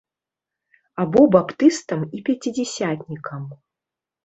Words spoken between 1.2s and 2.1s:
баптыстам